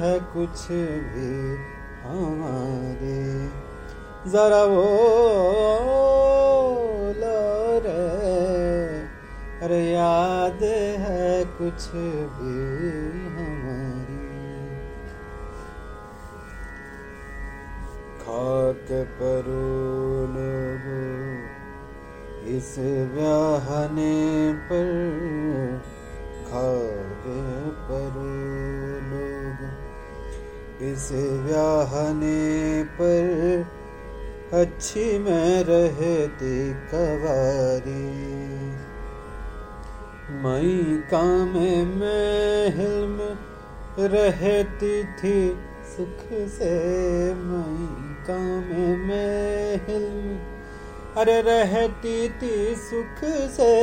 है 0.00 0.14
कुछ 0.20 0.62
भी 1.06 1.28
हमारे। 2.04 3.20
जरा 4.30 4.62
वो 4.64 4.84
रे 7.84 8.04
अरे 9.62 9.82
याद 9.84 10.62
है 11.00 11.44
कुछ 11.44 11.88
भी 12.34 12.56
हमारी। 13.36 14.18
खाक 18.20 18.88
परो 19.18 20.03
इस 22.56 22.74
ब्याहने 22.78 24.52
पर 24.52 24.88
खाक 26.46 27.24
पर 27.88 28.14
लोग। 29.10 29.62
इस 30.82 31.08
ब्याहने 31.12 32.84
पर 32.84 33.66
अच्छी 34.60 35.18
में 35.18 35.64
रहती 35.64 36.72
कवारी। 36.72 38.04
मई 40.44 41.02
काम 41.10 41.58
में 41.98 42.68
हिल्म 42.76 43.36
रहती 44.14 45.04
थी, 45.04 45.50
सुख 45.96 46.26
से 46.32 46.74
मई 47.34 47.86
काम 48.26 48.74
में 49.08 49.80
हिल्म 49.88 50.53
अरे 51.16 51.42
रहती 51.42 52.28
थी 52.28 52.74
सुख 52.74 53.24
से। 53.50 53.74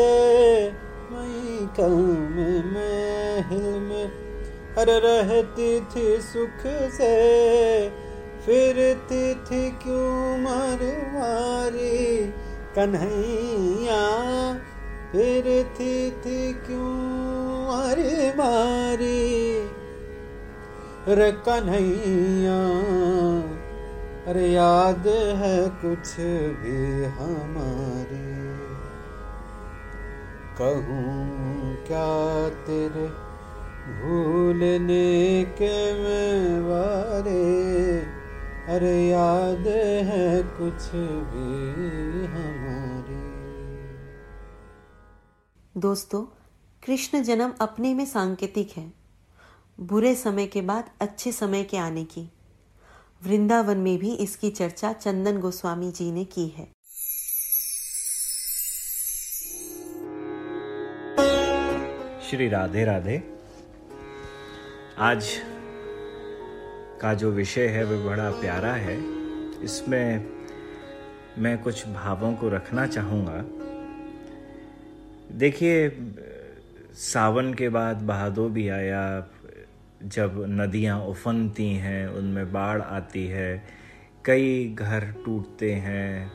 मई 1.11 1.67
काम 1.79 2.35
में 2.73 3.45
हिल्म 3.49 3.91
अरे 4.81 4.99
रहती 4.99 5.79
थी 5.81 6.21
सुख 6.21 6.63
से। 6.91 7.89
फिरती 8.45 9.35
थी 9.35 9.71
क्यों 9.71 10.37
मर 10.37 10.79
मारी 11.13 12.25
कन्हैया? 12.75 14.03
फिरती 15.11 16.11
थी 16.11 16.53
क्यों 16.53 17.21
मर 17.67 18.33
मारी 18.37 19.61
रे 21.07 21.31
कन्हैया? 21.31 23.00
अरे 24.31 24.47
याद 24.47 25.07
है 25.37 25.69
कुछ 25.69 26.15
भी 26.59 27.05
हमारी। 27.05 28.31
कहूँ 30.57 31.75
क्या 31.87 32.49
तेरे 32.49 33.07
भूलने 33.99 35.43
के 35.43 35.93
मैं 35.93 36.61
वारे 36.61 37.41
अरे 38.75 39.07
याद 39.07 39.67
है 40.07 40.43
कुछ 40.43 40.89
भी 41.31 42.25
हमारी। 42.25 43.21
दोस्तों, 45.81 46.23
कृष्ण 46.85 47.23
जन्म 47.23 47.53
अपने 47.61 47.93
में 47.93 48.05
सांकेतिक 48.05 48.71
है। 48.77 48.93
बुरे 49.79 50.15
समय 50.15 50.45
के 50.45 50.61
बाद 50.61 50.89
अच्छे 51.01 51.31
समय 51.31 51.63
के 51.63 51.77
आने 51.77 52.03
की। 52.03 52.29
वृंदावन 53.25 53.77
में 53.77 53.97
भी 53.97 54.13
इसकी 54.15 54.49
चर्चा 54.49 54.93
चंदन 54.93 55.39
गोस्वामी 55.39 55.91
जी 55.91 56.11
ने 56.11 56.23
की 56.25 56.47
है। 56.47 56.65
श्री 62.29 62.49
राधे 62.49 62.85
राधे। 62.85 63.23
आज 64.97 65.27
का 67.01 67.13
जो 67.13 67.31
विषय 67.31 67.67
है 67.67 67.83
वह 67.83 68.05
बड़ा 68.05 68.31
प्यारा 68.31 68.73
है। 68.73 68.97
इसमें 69.63 70.25
मैं 71.37 71.57
कुछ 71.63 71.87
भावों 71.87 72.33
को 72.33 72.49
रखना 72.49 72.87
चाहूँगा। 72.87 73.45
देखिए, 75.37 75.89
सावन 76.93 77.53
के 77.53 77.69
बाद 77.69 77.97
बहादो 77.97 78.49
भी 78.49 78.69
आया 78.69 79.19
जब 80.03 80.45
नदियाँ 80.49 80.99
उफनती 80.99 81.73
हैं, 81.73 82.07
उनमें 82.07 82.51
बाढ़ 82.51 82.81
आती 82.81 83.25
है, 83.27 83.63
कई 84.25 84.75
घर 84.79 85.05
टूटते 85.25 85.71
हैं, 85.73 86.31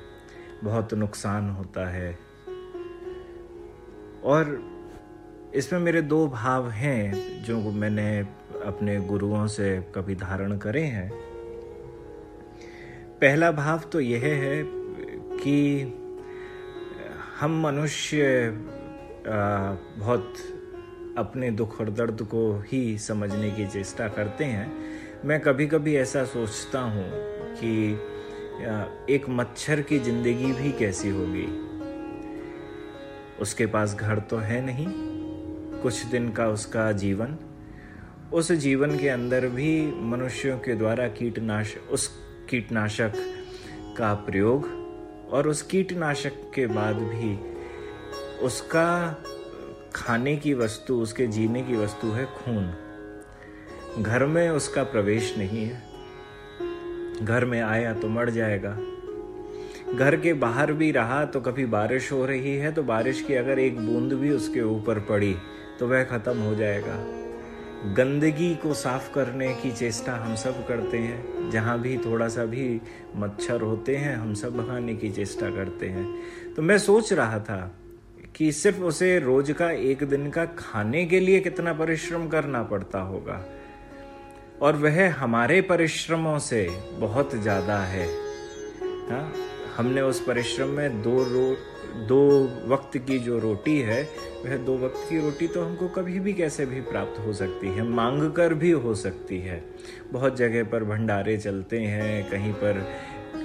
बहुत 0.65 0.95
नुकसान 0.95 1.51
होता 1.51 1.89
है। 1.91 2.19
और 4.25 4.61
इसमें 5.55 5.81
मेरे 5.81 6.03
दो 6.03 6.27
भाव 6.29 6.71
हैं, 6.71 7.43
जो 7.45 7.61
मैंने 7.73 8.19
अपने 8.65 9.01
गुरुओं 9.01 9.47
से 9.47 9.93
कभी 9.95 10.15
धारण 10.15 10.59
करे 10.59 10.83
हैं। 10.83 11.11
पहला 13.21 13.51
भाव 13.53 13.79
तो 13.79 14.01
यह 14.01 14.25
है 14.25 14.63
कि 15.39 15.83
हम 17.41 17.63
मनुष्य 17.63 18.51
बहुत 19.99 20.35
अपने 21.19 21.51
दुख 21.51 21.81
और 21.81 21.91
दर्द 21.91 22.23
को 22.23 22.43
ही 22.69 22.99
समझने 22.99 23.51
की 23.51 23.67
चेष्टा 23.67 24.09
करते 24.09 24.45
हैं। 24.45 24.73
मैं 25.25 25.41
कभी 25.41 25.67
कभी 25.67 25.97
ऐसा 25.97 26.25
सोचता 26.25 26.81
हूँ 26.81 27.09
कि 27.55 27.93
एक 29.15 29.29
मच्छर 29.29 29.81
की 29.81 29.99
ज़िंदगी 29.99 30.53
भी 30.53 30.73
कैसी 30.73 31.09
होगी? 31.09 31.47
उसके 33.41 33.67
पास 33.67 33.95
घर 33.95 34.19
तो 34.21 34.37
है 34.37 34.61
नहीं, 34.67 34.87
कुछ 35.83 36.05
दिन 36.05 36.31
का 36.33 36.49
उसका 36.49 36.91
जीवन। 36.93 37.37
उस 38.33 38.53
जीवन 38.53 38.99
के 38.99 39.09
अंदर 39.09 39.47
भी 39.49 39.71
मनुष्यों 40.05 40.59
के 40.59 40.75
द्वारा 40.75 41.07
कीटनाशक 41.09 41.91
उस 41.93 42.07
कीटनाशक 42.51 43.13
का 43.99 44.13
प्रयोग 44.27 44.67
और 45.33 45.49
उस 45.49 45.63
कीटनाशक 45.63 46.33
के 46.55 46.67
बाद 46.67 46.97
भी 46.97 47.37
उसका 48.47 48.89
खाने 49.97 50.37
की 50.37 50.55
वस्तु, 50.55 50.95
उसके 50.95 51.27
जीने 51.27 51.63
की 51.63 51.77
वस्तु 51.77 52.07
है 52.07 52.25
खून। 52.25 54.03
घर 54.03 54.27
में 54.27 54.49
उसका 54.51 54.83
प्रवेश 54.83 55.35
नहीं 55.39 55.65
है। 55.65 55.83
घर 57.23 57.45
में 57.45 57.61
आया 57.61 57.95
तो 57.95 58.09
मर 58.09 58.31
जाएगा। 58.31 58.79
घर 59.95 60.17
के 60.17 60.33
बाहर 60.35 60.73
भी 60.73 60.91
रहा 60.93 61.25
तो 61.25 61.41
कभी 61.41 61.67
बारिश 61.67 62.13
हो 62.13 62.27
रही 62.27 62.57
है 62.57 62.73
तो 62.73 62.83
बारिश 62.83 63.23
की 63.23 63.35
अगर 63.35 63.59
एक 63.59 63.79
बूंद 63.79 64.13
भी 64.13 64.31
उसके 64.31 64.63
ऊपर 64.63 64.99
पड़ी 65.01 65.37
तो 65.81 65.89
वह 65.89 66.05
खत्म 66.05 66.39
हो 66.39 66.55
जाएगा। 66.55 66.97
गंदगी 67.95 68.55
को 68.55 68.75
साफ़ 68.75 69.13
करने 69.15 69.55
की 69.55 69.73
चेष्टा 69.73 70.13
हम 70.13 70.35
सब 70.35 70.67
करते 70.67 70.99
हैं। 70.99 71.51
जहाँ 71.51 71.81
भी 71.81 71.97
थोड़ा 71.99 72.29
सा 72.29 72.45
भी 72.45 72.81
मच्छर 73.17 73.61
होते 73.61 73.97
हैं, 73.97 74.17
हम 74.17 74.35
सब 74.35 74.57
भगाने 74.57 74.95
की 74.97 75.11
चेष्टा 75.11 75.51
करते 75.51 75.89
हैं। 75.89 76.07
तो 76.57 76.63
मैं 76.63 76.79
सोच 76.79 77.13
रहा 77.13 77.41
था 77.41 77.79
कि 78.37 78.53
सिर्फ़ 78.53 78.81
उसे 78.81 79.19
रोज 79.19 79.51
का 79.51 79.71
एक 79.71 80.03
दिन 80.05 80.31
का 80.31 80.45
खाने 80.45 81.05
के 81.07 81.21
लिए 81.21 81.41
कितना 81.41 81.73
परिश्रम 81.73 82.29
करना 82.29 82.63
पड़ता 82.63 83.01
होगा 83.01 83.45
और 84.63 84.77
वह 84.77 85.15
हमारे 85.15 85.61
परिश्रमों 85.61 86.39
से 86.39 86.69
बहुत 86.99 87.35
ज़्यादा 87.35 87.79
है 87.79 88.07
हा? 89.11 89.33
हमने 89.77 90.01
उस 90.01 90.21
परिश्रम 90.21 90.69
में 90.69 91.03
दो 91.03 91.17
रो, 91.25 91.57
दो 92.07 92.21
वक्त 92.75 92.97
की 92.99 93.19
जो 93.19 93.39
रोटी 93.39 93.79
है, 93.81 94.03
वह 94.45 94.57
दो 94.57 94.77
वक्त 94.79 95.07
की 95.11 95.21
रोटी 95.21 95.47
तो 95.47 95.65
हमको 95.65 95.89
कभी 95.89 96.21
भी 96.21 96.33
कैसे 96.33 96.67
भी 96.67 96.81
प्राप्त 96.81 97.19
हो 97.27 97.33
सकती 97.33 97.69
है, 97.69 97.83
मांग 97.83 98.33
कर 98.33 98.55
भी 98.55 98.71
हो 98.71 98.95
सकती 98.95 99.39
है 99.39 99.65
बहुत 100.13 100.37
जगह 100.37 100.65
पर 100.65 100.85
भंडारे 100.85 101.37
चलते 101.37 101.81
हैं, 101.81 102.31
कहीं 102.31 102.53
पर 102.53 102.87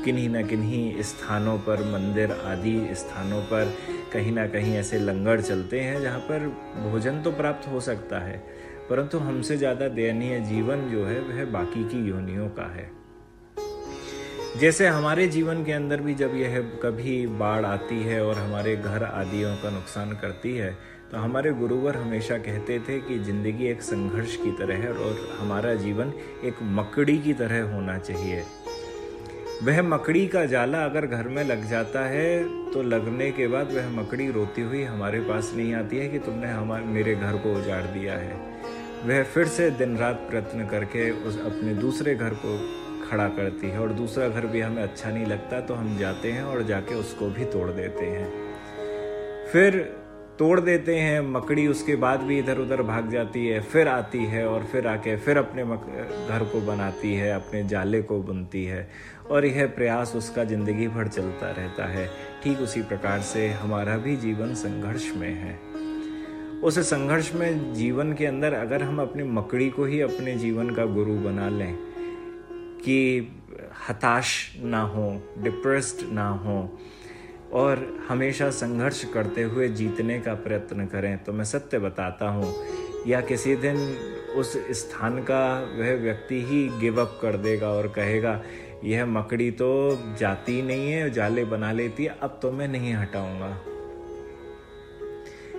किन्हीं 0.03 0.29
ना 0.29 0.41
किन्हीं 0.41 1.01
स्थानों 1.03 1.57
पर, 1.59 1.83
मंदिर 1.91 2.31
आदि 2.31 2.79
स्थानों 2.95 3.41
पर 3.43 3.73
कहीं 4.13 4.31
ना 4.31 4.47
कहीं 4.47 4.75
ऐसे 4.75 4.99
लंगर 4.99 5.41
चलते 5.41 5.79
हैं 5.79 6.01
जहाँ 6.01 6.19
पर 6.21 6.47
भोजन 6.81 7.21
तो 7.21 7.31
प्राप्त 7.31 7.67
हो 7.67 7.79
सकता 7.81 8.19
है, 8.19 8.37
परंतु 8.89 9.17
हमसे 9.19 9.57
ज़्यादा 9.57 9.87
दयनीय 9.89 10.39
जीवन 10.41 10.89
जो 10.89 11.05
है, 11.05 11.19
वह 11.21 11.45
बाकी 11.51 11.83
की 11.89 12.07
योनियों 12.09 12.49
का 12.49 12.71
है। 12.73 12.89
जैसे 14.59 14.87
हमारे 14.87 15.27
जीवन 15.27 15.63
के 15.63 15.71
अंदर 15.71 16.01
भी 16.01 16.13
जब 16.15 16.35
यह 16.35 16.59
कभी 16.83 17.25
बाढ़ 17.39 17.65
आती 17.65 18.01
है 18.03 18.23
और 18.25 18.37
हमारे 18.37 18.75
घर 18.75 19.03
आदियों 19.03 19.55
का 19.55 19.69
नुकसान 19.69 20.11
करती 20.13 20.55
है 20.55 20.71
तो 21.11 21.17
हमारे 21.17 21.51
गुरुवर 21.53 21.95
हमेशा 21.97 22.37
कहते 22.39 22.79
थे 22.79 22.99
कि 22.99 23.17
ज़िंदगी 23.19 23.67
एक 23.67 23.81
संघर्ष 23.81 24.35
की 24.35 24.51
तरह 24.57 24.77
है 24.77 24.91
और 24.93 25.17
हमारा 25.39 25.73
जीवन 25.75 26.13
एक 26.45 26.61
मकड़ी 26.73 27.17
की 27.17 27.33
तरह 27.33 27.73
होना 27.73 27.97
चाहिए। 27.99 28.43
वह 29.63 29.81
मकड़ी 29.81 30.27
का 30.27 30.45
जाला 30.45 30.77
अगर 30.85 31.05
घर 31.05 31.27
में 31.27 31.43
लग 31.43 31.69
जाता 31.69 32.05
है 32.05 32.43
तो 32.71 32.81
लगने 32.83 33.31
के 33.31 33.47
बाद 33.47 33.71
वह 33.71 33.89
मकड़ी 33.89 34.31
रोती 34.31 34.61
हुई 34.61 34.83
हमारे 34.83 35.19
पास 35.19 35.51
नहीं 35.55 35.73
आती 35.73 35.97
है 35.97 36.07
कि 36.07 36.19
तुमने 36.19 36.47
हमारे, 36.47 36.85
मेरे 36.85 37.15
घर 37.15 37.37
को 37.37 37.53
उजाड़ 37.53 37.83
दिया 37.83 38.13
है। 38.13 38.39
वह 39.05 39.23
फिर 39.23 39.47
से 39.47 39.69
दिन 39.71 39.97
रात 39.97 40.25
प्रयत्न 40.29 40.65
करके 40.67 41.09
उस, 41.11 41.39
अपने 41.41 41.73
दूसरे 41.73 42.15
घर 42.15 42.33
को 42.45 42.57
खड़ा 43.09 43.27
करती 43.27 43.69
है 43.69 43.79
और 43.79 43.89
दूसरा 43.89 44.27
घर 44.27 44.45
भी 44.45 44.61
हमें 44.61 44.83
अच्छा 44.83 45.09
नहीं 45.09 45.25
लगता 45.25 45.59
तो 45.61 45.73
हम 45.73 45.97
जाते 45.97 46.31
हैं 46.31 46.43
और 46.43 46.63
जाके 46.63 46.95
उसको 46.95 47.29
भी 47.29 47.45
तोड़ 47.45 47.69
देते 47.69 48.05
हैं। 48.05 48.29
फिर 49.51 50.00
तोड़ 50.39 50.59
देते 50.59 50.95
हैं, 50.95 51.21
मकड़ी 51.23 51.65
उसके 51.67 51.95
बाद 51.95 52.21
भी 52.21 52.37
इधर 52.39 52.57
उधर 52.57 52.81
भाग 52.83 53.09
जाती 53.11 53.45
है, 53.47 53.59
फिर 53.61 53.87
आती 53.87 54.23
है 54.25 54.45
और 54.47 54.63
फिर 54.63 54.87
आके 54.87 55.15
फिर 55.17 55.37
अपने 55.37 55.63
घर 55.63 56.43
को 56.51 56.61
बनाती 56.61 57.13
है, 57.13 57.31
अपने 57.31 57.63
जाले 57.63 58.01
को 58.01 58.19
बुनती 58.21 58.63
है 58.65 58.87
और 59.29 59.45
यह 59.45 59.67
प्रयास 59.67 60.15
उसका 60.15 60.43
ज़िंदगी 60.43 60.87
भर 60.87 61.07
चलता 61.07 61.51
रहता 61.51 61.85
है। 61.85 62.09
ठीक 62.43 62.59
उसी 62.59 62.81
प्रकार 62.81 63.21
से 63.23 63.47
हमारा 63.49 63.97
भी 63.97 64.15
जीवन 64.17 64.53
संघर्ष 64.53 65.11
में 65.15 65.33
है। 65.33 65.59
उस 66.61 66.79
संघर्ष 66.79 67.33
में 67.33 67.73
जीवन 67.73 68.13
के 68.13 68.25
अंदर 68.25 68.53
अगर 68.53 68.83
हम 68.83 69.01
अपनी 69.01 69.23
मकड़ी 69.29 69.69
को 69.69 69.85
ही 69.85 70.01
अपने 70.01 70.35
जीवन 70.37 70.69
का 70.69 70.85
गुरु 70.87 71.13
बना 71.19 71.49
लें, 71.49 71.75
कि 72.83 73.27
हताश 73.89 74.55
ना 74.63 74.81
हो 74.81 75.09
डिप्रेस्ड 75.37 76.11
ना 76.13 76.27
हो 76.37 76.57
और 77.53 78.05
हमेशा 78.09 78.49
संघर्ष 78.49 79.03
करते 79.03 79.43
हुए 79.43 79.67
जीतने 79.67 80.19
का 80.19 80.33
प्रयत्न 80.33 80.85
करें। 80.85 81.17
तो 81.17 81.33
मैं 81.33 81.45
सत्य 81.45 81.79
बताता 81.79 82.29
हूँ, 82.29 82.53
या 83.07 83.21
किसी 83.21 83.55
दिन 83.55 83.77
उस 84.35 84.53
स्थान 84.71 85.17
का 85.23 85.43
वह 85.79 85.93
व्यक्ति 85.95 86.41
ही 86.41 86.67
गिव 86.79 87.01
अप 87.01 87.19
कर 87.21 87.37
देगा 87.37 87.69
और 87.69 87.87
कहेगा, 87.87 88.41
यह 88.83 89.05
मकड़ी 89.05 89.51
तो 89.51 89.69
जाती 90.19 90.61
नहीं 90.61 90.91
है, 90.91 91.09
जाले 91.09 91.45
बना 91.45 91.71
लेती 91.71 92.03
है, 92.03 92.17
अब 92.21 92.39
तो 92.41 92.51
मैं 92.51 92.67
नहीं 92.67 92.93
हटाऊँगा। 92.93 93.57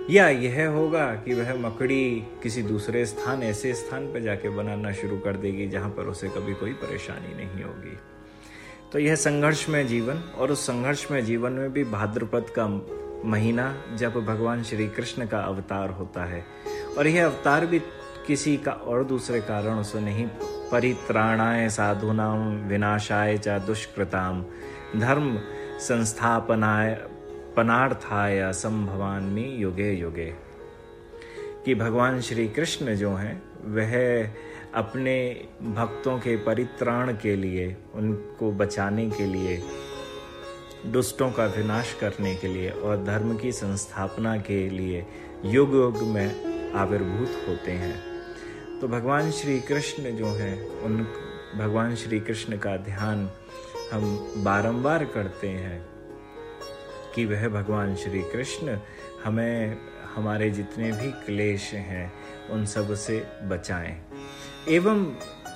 या 0.09 0.27
यह 0.29 0.67
होगा 0.67 1.05
कि 1.15 1.33
वह 1.33 1.53
मकड़ी 1.57 2.27
किसी 2.43 2.61
दूसरे 2.61 3.05
स्थान, 3.05 3.43
ऐसे 3.43 3.73
स्थान 3.73 4.07
पर 4.07 4.19
जाके 4.19 4.49
बनाना 4.49 4.91
शुरू 4.91 5.19
कर 5.19 5.37
देगी, 5.37 5.67
जहाँ 5.67 5.89
पर 5.89 6.07
उसे 6.07 6.27
कभी 6.27 6.53
कोई 6.53 6.73
परेशानी 6.73 7.35
नहीं 7.35 7.63
होगी। 7.63 7.97
तो 8.93 8.99
यह 8.99 9.15
संघर्ष 9.15 9.69
में 9.69 9.87
जीवन 9.87 10.17
और 10.17 10.51
उस 10.51 10.63
संघर्ष 10.63 11.11
में 11.11 11.25
जीवन 11.25 11.51
में 11.51 11.73
भी 11.73 11.83
भाद्रपद 11.83 12.45
का 12.59 12.67
महीना 13.25 13.83
जब 13.95 14.13
भगवान 14.13 14.63
श्री 14.63 14.87
कृष्ण 14.87 15.25
का 15.25 15.39
अवतार 15.39 15.89
होता 15.89 16.25
है। 16.25 16.45
और 16.97 17.07
यह 17.07 17.25
अवतार 17.25 17.65
भी 17.65 17.79
किसी 18.27 18.57
का 18.57 18.71
और 18.71 19.03
दूसरे 19.03 19.41
कारणों 19.41 19.83
से 19.83 19.99
नहीं, 19.99 20.27
परित्राणाय 20.71 21.69
साधुनाम 21.69 22.67
विनाशाय 22.67 23.37
च 23.37 23.47
दुष्कृताम 23.47 24.45
धर्म 24.97 25.39
संस्थापनाय, 25.79 26.93
पनार्थाय 27.57 28.53
संभवान्मी 28.53 29.43
युगे 29.43 29.91
युगे। 29.91 30.35
कि 31.65 31.75
भगवान 31.75 32.21
श्री 32.21 32.47
कृष्ण 32.47 32.95
जो 32.95 33.15
हैं, 33.15 33.43
वह 33.65 34.27
अपने 34.75 35.47
भक्तों 35.61 36.19
के 36.19 36.35
परित्राण 36.35 37.13
के 37.13 37.35
लिए, 37.35 37.77
उनको 37.93 38.51
बचाने 38.51 39.09
के 39.09 39.25
लिए, 39.25 39.63
दुष्टों 40.85 41.31
का 41.31 41.45
विनाश 41.45 41.93
करने 41.93 42.35
के 42.35 42.47
लिए 42.47 42.69
और 42.69 43.03
धर्म 43.03 43.37
की 43.37 43.51
संस्थापना 43.51 44.37
के 44.37 44.69
लिए 44.69 45.05
युग 45.45 45.73
युग 45.73 45.97
में 45.97 46.53
आविर्भूत 46.71 47.49
होते 47.49 47.71
हैं। 47.71 48.13
तो 48.79 48.87
भगवान 48.87 49.31
श्री 49.31 49.59
कृष्ण 49.59 50.03
जो 50.03 50.25
हैं, 50.25 50.67
उन, 50.67 51.07
भगवान 51.55 51.95
श्री 51.95 52.19
कृष्ण 52.19 52.57
का 52.57 52.77
ध्यान 52.77 53.29
हम 53.91 54.33
बारंबार 54.37 55.05
करते 55.05 55.49
हैं 55.49 55.85
कि 57.15 57.25
वह 57.25 57.47
भगवान 57.47 57.95
श्री 57.95 58.21
कृष्ण 58.21 58.77
हमें, 59.23 59.77
हमारे 60.15 60.49
जितने 60.49 60.91
भी 60.91 61.11
क्लेश 61.11 61.73
हैं, 61.73 62.13
उन 62.49 62.65
सबसे 62.65 63.27
बचाएँ। 63.43 64.01
एवं 64.69 65.03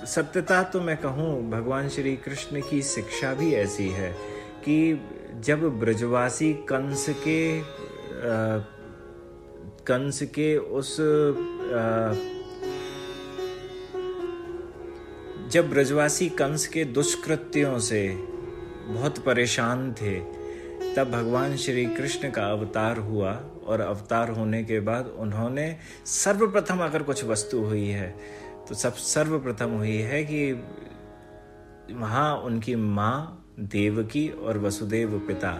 सत्यता 0.06 0.62
तो 0.62 0.80
मैं 0.80 0.96
कहूँ 0.96 1.50
भगवान 1.50 1.88
श्री 1.88 2.14
कृष्ण 2.16 2.60
की 2.60 2.80
शिक्षा 2.82 3.32
भी 3.34 3.52
ऐसी 3.54 3.88
है 3.88 4.10
कि 4.64 4.78
जब 5.44 5.62
ब्रजवासी 5.78 6.52
कंस 6.68 7.06
के 7.24 7.60
आ, 7.60 8.58
कंस 9.86 10.22
के 10.34 10.56
उस 10.56 10.90
आ, 11.00 12.14
जब 15.48 15.70
ब्रजवासी 15.70 16.28
कंस 16.38 16.66
के 16.66 16.84
दुष्कृत्यों 16.84 17.78
से 17.78 18.08
बहुत 18.88 19.18
परेशान 19.18 19.92
थे 19.92 20.18
तब 20.94 21.10
भगवान 21.10 21.56
श्री 21.56 21.84
कृष्ण 21.86 22.30
का 22.30 22.46
अवतार 22.46 22.98
हुआ 22.98 23.32
और 23.66 23.80
अवतार 23.80 24.30
होने 24.30 24.62
के 24.64 24.80
बाद 24.80 25.06
उन्होंने 25.18 25.74
सर्वप्रथम 26.06 26.78
अगर 26.84 27.02
कुछ 27.02 27.24
वस्तु 27.24 27.58
हुई 27.60 27.86
है 27.86 28.14
तो 28.68 28.74
सब 28.74 28.94
सर्वप्रथम 28.94 29.70
हुई 29.72 29.96
है 30.02 30.22
कि 30.24 30.40
वहाँ 31.94 32.36
उनकी 32.38 32.74
माँ, 32.76 33.44
देवकी 33.60 34.28
और 34.28 34.58
वसुदेव 34.58 35.18
पिता, 35.28 35.52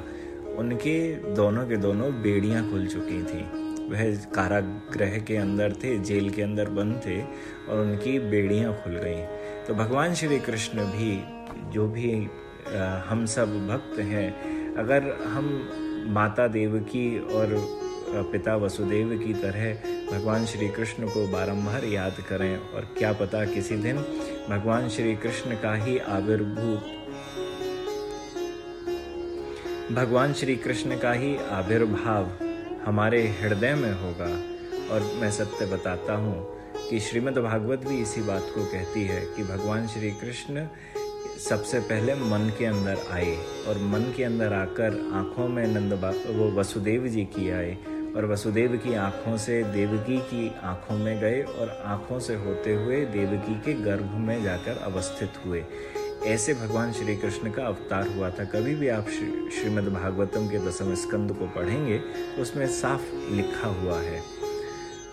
उनके 0.58 0.98
दोनों 1.34 1.66
के 1.68 1.76
दोनों 1.76 2.10
बेड़ियाँ 2.22 2.68
खुल 2.70 2.86
चुकी 2.86 3.22
थी। 3.22 3.42
वह 3.88 4.14
कारागृह 4.34 5.18
के 5.18 5.36
अंदर 5.36 5.72
थे, 5.74 5.96
जेल 5.98 6.30
के 6.30 6.42
अंदर 6.42 6.70
बंद 6.70 7.00
थे 7.06 7.20
और 7.20 7.78
उनकी 7.78 8.18
बेड़ियाँ 8.20 8.72
खुल 8.82 8.96
गई। 8.96 9.22
तो 9.66 9.74
भगवान 9.74 10.14
श्री 10.14 10.38
कृष्ण 10.40 10.84
भी, 10.86 11.10
जो 11.72 11.88
भी 11.88 12.12
हम 13.08 13.24
सब 13.26 13.56
भक्त 13.68 13.98
हैं, 14.00 14.74
अगर 14.76 15.12
हम 15.26 15.46
माता 16.14 16.46
देवकी 16.48 17.18
और 17.34 17.54
पिता 18.08 18.56
वसुदेव 18.56 19.18
की 19.18 19.34
तरह 19.34 19.74
भगवान 20.12 20.46
श्री 20.46 20.68
कृष्ण 20.68 21.06
को 21.06 21.26
बारंबार 21.26 21.84
याद 21.84 22.16
करें। 22.28 22.56
और 22.56 22.94
क्या 22.98 23.12
पता 23.12 23.44
किसी 23.44 23.76
दिन 23.76 23.96
भगवान 24.50 24.88
श्री 24.88 25.16
कृष्ण 25.16 25.54
का 25.54 25.74
ही 25.74 25.98
आविर्भूत, 25.98 26.94
भगवान 29.92 30.32
श्री 30.32 30.56
कृष्ण 30.56 30.98
का 30.98 31.12
ही 31.12 31.36
आविर्भाव 31.36 32.30
हमारे 32.84 33.26
हृदय 33.28 33.74
में 33.74 33.92
होगा। 33.92 34.30
और 34.94 35.10
मैं 35.20 35.30
सत्य 35.30 35.66
बताता 35.66 36.14
हूँ 36.14 36.58
कि 36.90 37.00
श्रीमद् 37.00 37.38
भागवत 37.38 37.78
भी 37.78 38.00
इसी 38.02 38.22
बात 38.22 38.52
को 38.54 38.64
कहती 38.64 39.04
है 39.04 39.20
कि 39.36 39.42
भगवान 39.42 39.86
श्री 39.86 40.10
कृष्ण 40.10 40.66
सबसे 41.38 41.80
पहले 41.80 42.14
मन 42.14 42.52
के 42.58 42.64
अंदर 42.66 42.98
आए 43.10 43.36
और 43.68 43.78
मन 43.78 44.12
के 44.16 44.24
अंदर 44.24 44.52
आकर 44.52 45.10
आँखों 45.12 45.48
में 45.48 45.66
नंद 45.66 45.94
वो 46.26 46.50
वसुदेव 46.60 47.06
जी 47.06 47.24
की 47.24 47.50
आए। 47.50 47.76
और 48.16 48.26
वसुदेव 48.26 48.76
की 48.76 48.94
आँखों 48.94 49.36
से 49.36 49.62
देवकी 49.62 50.18
की 50.18 50.54
आँखों 50.62 50.96
में 50.98 51.20
गए 51.20 51.42
और 51.42 51.82
आँखों 51.86 52.18
से 52.18 52.34
होते 52.34 52.74
हुए 52.74 53.04
देवकी 53.04 53.54
के 53.54 53.74
गर्भ 53.74 54.14
में 54.16 54.42
जाकर 54.44 54.76
अवस्थित 54.76 55.32
हुए। 55.46 55.64
ऐसे 56.26 56.54
भगवान 56.54 56.92
श्री 56.92 57.16
कृष्ण 57.16 57.50
का 57.50 57.66
अवतार 57.66 58.08
हुआ 58.08 58.30
था। 58.30 58.44
कभी 58.44 58.74
भी 58.74 58.88
आप 58.88 59.08
श्रीमद् 59.08 59.94
भागवतम 59.94 60.48
के 60.48 60.58
दसम 60.58 60.94
स्कंद 60.94 61.32
को 61.32 61.46
पढ़ेंगे, 61.46 62.00
उसमें 62.38 62.66
साफ़ 62.66 63.14
लिखा 63.32 63.68
हुआ 63.68 64.00
है। 64.00 64.20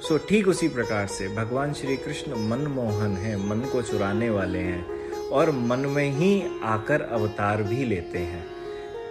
सो, 0.01 0.17
ठीक 0.17 0.47
उसी 0.47 0.67
प्रकार 0.67 1.07
से 1.07 1.27
भगवान 1.27 1.73
श्री 1.73 1.97
कृष्ण 1.97 2.31
मनमोहन 2.49 3.17
है, 3.17 3.49
मन 3.49 3.59
को 3.59 3.81
चुराने 3.81 4.29
वाले 4.29 4.59
हैं 4.59 5.11
और 5.29 5.51
मन 5.51 5.79
में 5.79 6.11
ही 6.11 6.43
आकर 6.63 7.01
अवतार 7.01 7.63
भी 7.63 7.83
लेते 7.83 8.19
हैं। 8.19 8.45